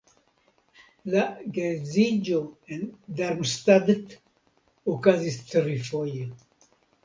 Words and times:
La 1.15 1.25
geedziĝo 1.57 2.41
en 2.77 2.83
Darmstadt 3.21 3.95
okazis 4.99 5.41
trifoje. 5.55 6.31